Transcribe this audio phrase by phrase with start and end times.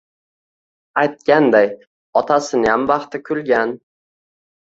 [1.01, 1.67] Aytganday,
[2.21, 3.77] otasiniyam baxti kulgan…